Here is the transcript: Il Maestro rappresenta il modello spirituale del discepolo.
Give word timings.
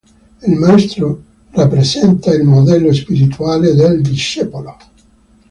Il 0.47 0.55
Maestro 0.55 1.21
rappresenta 1.53 2.33
il 2.33 2.41
modello 2.41 2.91
spirituale 2.91 3.75
del 3.75 4.01
discepolo. 4.01 4.75